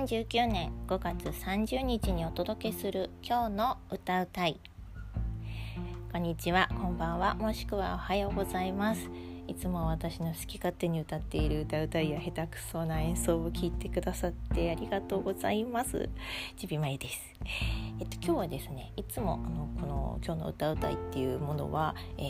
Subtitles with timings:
[0.00, 4.58] 2019年5月30日にお届けする今日の歌うたい。
[6.10, 9.10] こんにちはこんばんはもしくはおはようございます。
[9.46, 16.08] いつも私の好き勝手に歌っている歌うたいや下手くそな演奏を聞いてくださってありがとうございます。
[16.56, 17.20] ちびまゆです。
[18.00, 22.22] えっと今日はですねいつもあのこの今日の歌うたいっていうものは、え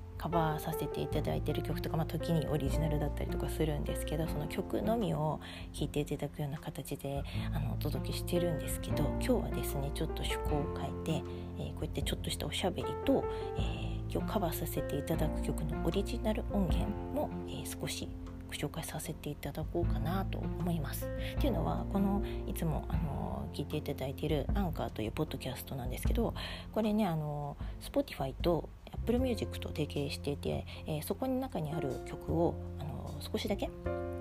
[0.00, 5.38] ーカバーさせていただいてる曲とか、まあ、時にオリジナルだったりとかするんですけどその曲のみを
[5.72, 7.22] 聴いていただくような形で
[7.54, 13.24] あのお届けしてるんですけど今日はですねちょっと趣向を変えて、えー、こうやってちょっとしたおしゃべりと、
[13.56, 18.08] えー、今日カバーさせていただく曲のオリジナル音源も、えー、少し
[18.48, 21.06] ご紹介させていただこうかなと思います。
[21.36, 26.34] っていうのはこのいつもあの聞いていただいているアンカーというポッドキャストなんですけど
[26.72, 28.68] これねあの Spotify と
[29.06, 33.70] Apple Music と提携していて、えー、そこの中にある曲をあの少しだけ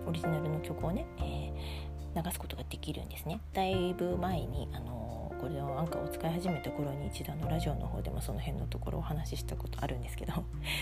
[0.08, 3.42] オリジナルの曲をね、えー、流すことができるんですね。
[3.53, 5.05] だいぶ前にあの
[5.45, 10.33] これをアンカーを使い始めた頃に一度のラジオの方でもその辺のところをお話ししたことあるんですけど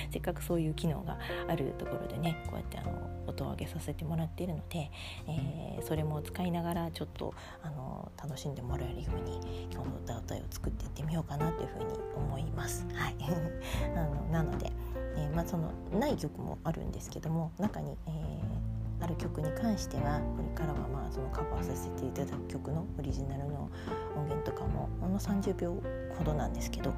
[0.09, 2.92] せっかくそういう機能があるところでね こうやってあの
[3.28, 4.89] 音を上げさせてもらっているので、
[5.28, 12.88] えー、それも使いながらちょっとあの楽しんでもらえるように今日の歌歌いを作っていってみようかなというふうに思います。
[12.94, 13.16] はい、
[13.98, 14.72] あのなので、
[15.17, 18.73] えー、まあ、そのない曲もあるんですけども中に、えー
[19.04, 23.70] ある曲に関してはこれからはまあそのカバーさせていただく曲のオリジナルの
[24.16, 25.76] 音源とかもほんの30秒
[26.18, 26.92] ほどなんですけど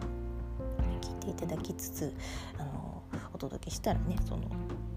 [1.01, 2.13] 聴いていただきつつ
[2.59, 3.01] あの
[3.33, 4.43] お届けしたらねその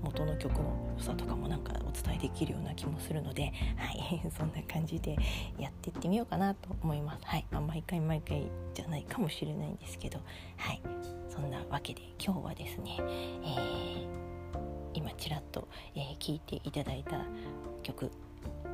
[0.03, 5.17] 元の曲の良さとかもなんかお伝えできるような気もするので、はい、 そんな感じで
[5.59, 7.25] やっていってみようかなと思います。
[7.25, 10.21] はいまあ、毎回毎回じゃないかもしれないんですけど、
[10.57, 10.83] はい、
[11.29, 14.28] そんなわけで今日はですね、えー
[14.95, 17.25] 今ちらっと聴、えー、いていただいた
[17.83, 18.11] 曲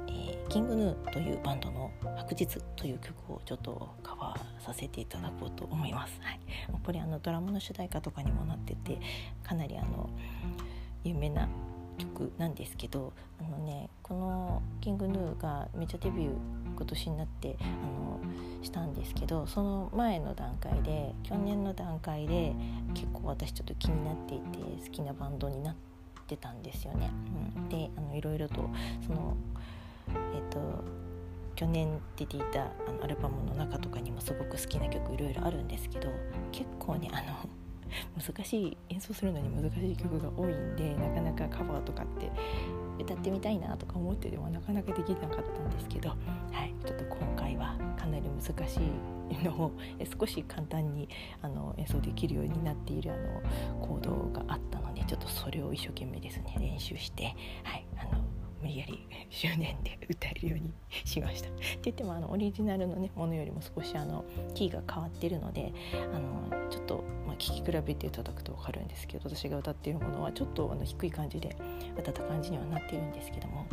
[0.06, 6.20] えー、キングヌーというバンドの「白日」という曲をちょっとカバーさせていただこうと思います。
[6.22, 6.40] はい、
[6.84, 8.98] これあのドラマの主題歌とかにもなってて
[9.42, 10.08] かなりあの
[11.02, 11.48] 有名な
[11.98, 16.32] 曲なんですけどあのねこのキングヌーがメジャーデビュー
[16.76, 18.20] 今年になってあの
[18.62, 22.52] したんですけどその前の段階で去年の段階で
[22.94, 25.93] 結構私ちょっと気になっていて好きなバンドになって
[26.36, 27.10] たんですよね。
[27.56, 28.68] うん、であのいろいろと
[29.06, 29.36] その
[30.34, 30.84] えっ、と
[31.56, 36.08] 去年出ていたあのアルバムの中とかにもすごく好きな曲いろいろあるんですけど
[36.52, 37.48] 結構ねあの
[38.20, 42.30] 難しい演奏するのに難しい曲が多いんでなかなかカバーとかって
[42.98, 46.16] 歌ってみたいなとか思ってでもなかなかできなかったんですけど、は
[46.64, 48.80] い、ちょっと今回はかなり難し
[49.30, 49.72] いのを
[50.18, 51.08] 少し簡単に
[51.42, 54.63] あの演奏できるようになっているあのコードがあったの
[55.06, 58.24] ちょっとそれを一生懸命ですね練習して、はい、あの
[58.60, 60.72] 無理やり 執念で 歌えるように
[61.04, 61.48] しました。
[61.48, 65.72] って言ってもあのオリジナルの、ね、ものよりも少しあのキーが変わってるので
[66.12, 71.54] あのちょっと、まあ、聴き比べていただくと分かるんですけど私が歌っているものはちょっとあの低い感じで
[71.96, 73.66] 歌った感じにはなっているんですけども。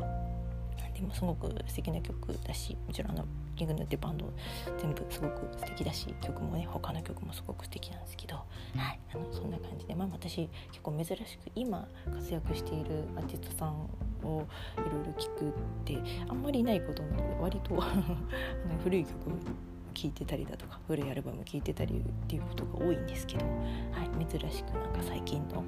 [1.02, 3.26] もすごく素敵な曲だしもちろんあの
[3.56, 4.32] キングヌーってバンド
[4.80, 8.44] 全部すごく素敵だし曲もね他の曲もすごく素敵なんですけど、は
[8.92, 13.90] い、あのそんな感じで、まあ、私結構珍しく今活躍しているアーティストさん
[14.24, 14.48] を
[14.78, 15.52] いろいろ聞くっ
[15.86, 15.98] て
[16.30, 18.04] あんまりいないことなので割と あの
[18.84, 19.16] 古い曲
[19.94, 23.52] 聴いてたりだとか古いアルバム聴いてたりっていうことが多いんですけど、は
[24.04, 25.64] い、珍しくなんか最近の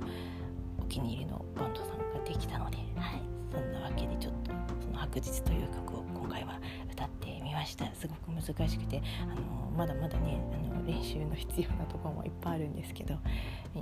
[0.81, 4.51] お気に入りのバンドさんができたので、はい、そんなわけでちょっと
[4.93, 6.59] の「白日」という曲を今回は
[6.91, 7.93] 歌ってみました。
[7.95, 13.15] すごく難しくてあのまだまだねあの練習の必要なところもいっぱいあるんですけど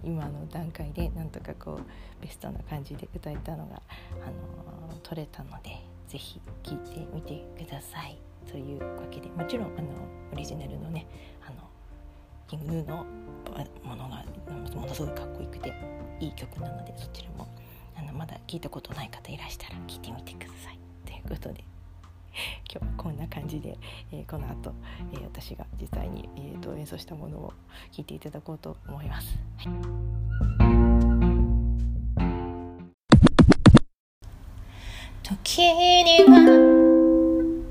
[0.03, 3.81] 今の段階でなんとかこうベストな感じで歌えたのが、
[4.23, 4.25] あ
[4.89, 8.17] の取れたので是非聴いてみてください。
[8.49, 9.88] というわけでもちろんあの
[10.33, 11.05] オリジナルのね
[11.45, 11.67] あの
[12.47, 13.05] キングヌーの
[13.84, 14.23] ものが
[14.73, 15.73] ものすごいかっこよくて
[16.19, 17.47] いい曲なのでそちらも
[17.96, 20.80] あのまだ聞いたことない方いらしたら聞いてみてください。
[21.31, 21.63] ことで
[22.72, 23.78] 今日はこんな感じで、
[24.11, 24.73] えー、この後、
[25.13, 27.53] えー、私が実際に、えーと、演奏したものを
[27.91, 29.37] 聴いていただこうと思います。
[29.57, 30.81] はい
[35.23, 35.61] 時
[36.03, 36.43] には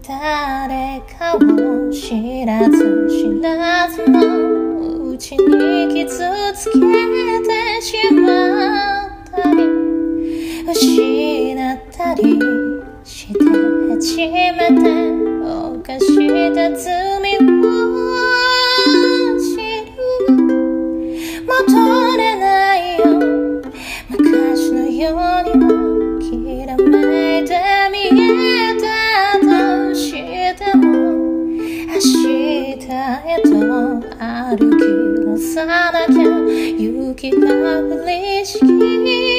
[0.03, 6.25] 誰かを知らず知らずのうちに傷
[6.55, 6.79] つけ
[7.47, 9.65] てしまったり
[10.67, 12.60] 失ったり
[14.01, 14.81] 初めて
[15.53, 17.45] 犯した罪を
[19.39, 19.45] 知
[19.85, 19.93] る
[21.45, 23.05] 戻れないよ。
[24.09, 25.69] 昔のようにも
[26.19, 26.25] き
[26.67, 27.51] らめいて
[27.93, 27.99] 見
[28.49, 28.87] えた
[29.39, 29.45] と
[29.95, 30.09] し
[30.57, 30.81] ても。
[31.87, 32.25] 明日
[32.57, 33.49] へと
[34.19, 34.81] 歩き
[35.27, 36.25] 出さなきゃ。
[36.79, 37.47] 雪が
[37.83, 39.30] 降りしき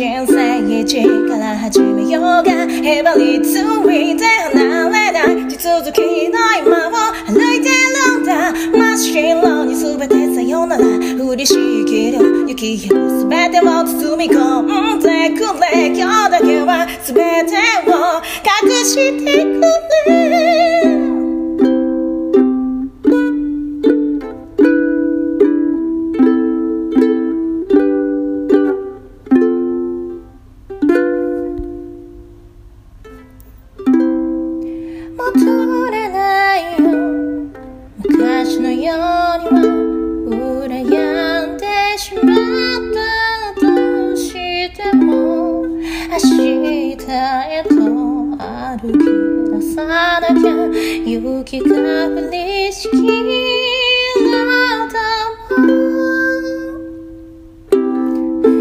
[0.00, 4.24] 人生一から始めようがへばりついて
[4.54, 6.00] 離れない地続き
[6.30, 6.92] の今を
[7.26, 7.68] 歩いて
[8.08, 8.50] るんだ。
[8.50, 10.86] 真っ白に全てさよなら
[11.22, 11.54] 降りし
[11.84, 14.62] きる雪よ全てを包み込
[14.96, 15.88] んでくれ。
[15.94, 17.52] 今日だけは全て
[17.86, 18.22] を
[18.64, 19.60] 隠してく
[20.08, 20.59] れ。
[46.22, 47.70] 明日へと
[48.36, 48.98] 歩き
[49.50, 50.52] 出さなきゃ
[51.06, 53.00] 雪が降りしきろ
[54.84, 54.94] うと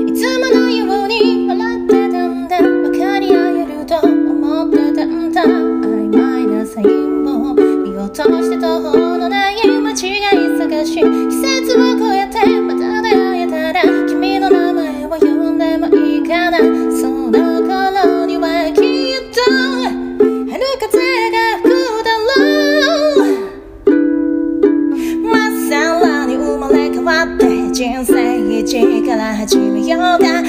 [0.08, 1.14] いつものように
[1.50, 2.62] 笑ってたんだ。
[2.62, 5.44] 分かり合えると思ってたんだ。
[5.44, 6.88] 曖昧なサイン
[7.26, 9.98] を見落として途方のない間違い
[10.58, 11.49] 探し季節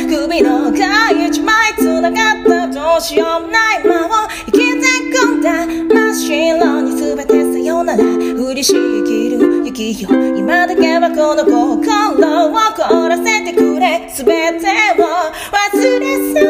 [0.09, 0.81] 首の皮
[1.29, 14.27] 一枚繋がったどうしようもない間を生きてくんだ真っ白に全てさよなら嬉しきる雪よ今だけはこの心を凍らせてくれ全
[14.61, 14.67] て
[14.99, 15.05] を
[15.50, 16.41] 忘れさ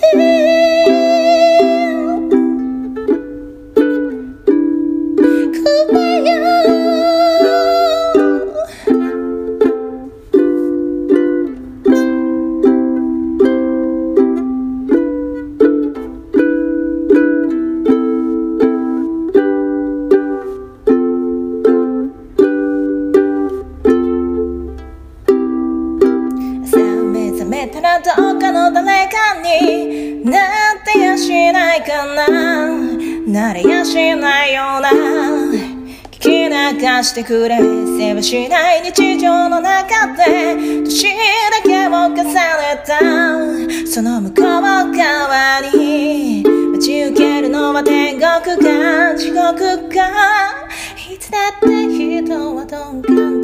[0.00, 0.59] せて
[33.30, 34.90] なれやしないような
[36.10, 36.50] 聞き流
[37.04, 37.58] してくれ
[37.96, 42.34] せわしない日常の中で年だけを重ね
[42.84, 42.98] た。
[43.86, 46.42] その向こう側に
[46.72, 50.66] 待ち受けるのは天国か地獄か。
[51.10, 53.39] いつだって人は鈍感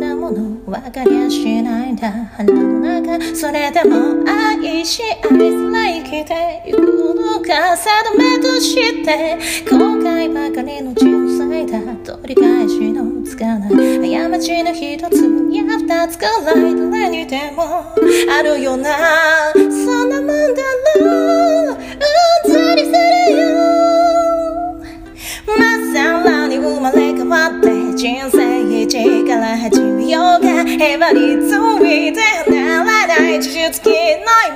[0.66, 9.36] だもの分かりやしないんだ腹の中それでも愛し愛され生きてゆくのか定めとして
[9.70, 13.70] 後悔ばかりの人生だ取り返しのつかない
[14.30, 17.94] 過ちの一つや二つくらい誰にでも
[18.30, 18.90] あるよな
[19.54, 20.62] そんなもんだ
[20.98, 23.46] ろううんざりするよ
[25.46, 30.45] まっさらに生まれ変わって人生一から始めようが
[30.78, 33.94] へばりついてならない呪術機の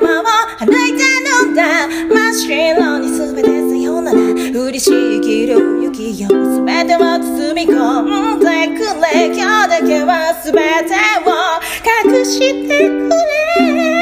[0.01, 0.25] 今を
[0.59, 1.05] 歩いた
[1.47, 4.91] のだ真っ白に全てさよなら降りし
[5.23, 8.45] きる雪よ全てを包み込んで
[8.79, 9.27] くれ。
[9.35, 10.95] 今日だけは全て
[11.27, 11.31] を
[12.13, 14.00] 隠してくれ。